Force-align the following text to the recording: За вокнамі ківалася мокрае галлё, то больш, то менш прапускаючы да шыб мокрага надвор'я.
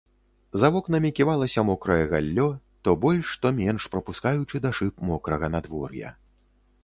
За 0.59 0.69
вокнамі 0.75 1.09
ківалася 1.17 1.63
мокрае 1.67 1.99
галлё, 2.13 2.45
то 2.87 2.95
больш, 3.05 3.35
то 3.45 3.53
менш 3.59 3.87
прапускаючы 3.95 4.55
да 4.65 4.69
шыб 4.79 5.07
мокрага 5.11 5.45
надвор'я. 5.57 6.09